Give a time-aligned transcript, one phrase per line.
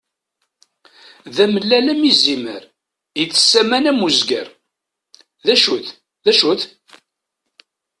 [1.35, 2.63] D amellal am izimer,
[3.23, 4.47] ites aman am uzger.
[5.45, 5.87] D acu-t,
[6.23, 6.61] d acu-t?